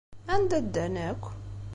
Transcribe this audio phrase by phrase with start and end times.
[0.33, 1.23] Anda ddan akk?